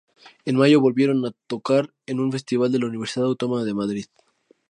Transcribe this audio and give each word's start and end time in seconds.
En 0.49 0.55
mayo 0.55 0.81
volvieron 0.81 1.23
a 1.27 1.31
tocar 1.45 1.93
en 2.07 2.19
un 2.19 2.31
festival 2.31 2.71
de 2.71 2.79
la 2.79 2.87
Universidad 2.87 3.27
Autónoma 3.27 3.63
de 3.65 3.75
Madrid. 3.75 4.05